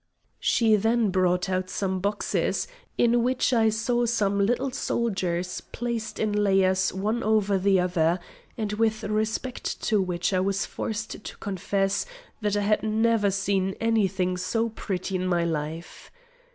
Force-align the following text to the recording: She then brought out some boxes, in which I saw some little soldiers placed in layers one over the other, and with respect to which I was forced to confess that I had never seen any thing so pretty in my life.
She 0.39 0.75
then 0.77 1.11
brought 1.11 1.47
out 1.47 1.69
some 1.69 1.99
boxes, 1.99 2.67
in 2.97 3.21
which 3.21 3.53
I 3.53 3.69
saw 3.69 4.07
some 4.07 4.43
little 4.43 4.71
soldiers 4.71 5.61
placed 5.71 6.17
in 6.17 6.31
layers 6.33 6.91
one 6.91 7.21
over 7.21 7.59
the 7.59 7.79
other, 7.79 8.19
and 8.57 8.73
with 8.73 9.03
respect 9.03 9.79
to 9.83 10.01
which 10.01 10.33
I 10.33 10.39
was 10.39 10.65
forced 10.65 11.23
to 11.23 11.37
confess 11.37 12.07
that 12.41 12.57
I 12.57 12.61
had 12.61 12.81
never 12.81 13.29
seen 13.29 13.75
any 13.79 14.07
thing 14.07 14.37
so 14.37 14.69
pretty 14.69 15.15
in 15.17 15.27
my 15.27 15.43
life. 15.45 16.09